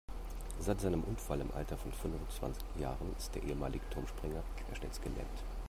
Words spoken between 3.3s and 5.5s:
der ehemalige Turmspringer querschnittsgelähmt.